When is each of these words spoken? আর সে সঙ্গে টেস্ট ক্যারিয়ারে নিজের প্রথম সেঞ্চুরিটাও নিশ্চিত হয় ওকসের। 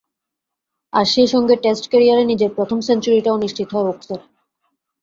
আর 0.93 1.05
সে 1.05 1.23
সঙ্গে 1.27 1.55
টেস্ট 1.55 1.85
ক্যারিয়ারে 1.89 2.23
নিজের 2.25 2.51
প্রথম 2.55 2.77
সেঞ্চুরিটাও 2.81 3.37
নিশ্চিত 3.37 3.67
হয় 3.73 3.87
ওকসের। 3.89 4.21